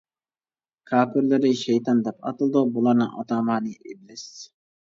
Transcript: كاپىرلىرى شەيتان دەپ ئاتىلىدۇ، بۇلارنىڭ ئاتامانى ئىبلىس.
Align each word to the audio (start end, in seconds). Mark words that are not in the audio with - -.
كاپىرلىرى 0.91 1.51
شەيتان 1.59 2.01
دەپ 2.09 2.27
ئاتىلىدۇ، 2.31 2.65
بۇلارنىڭ 2.79 3.15
ئاتامانى 3.21 3.77
ئىبلىس. 3.79 4.29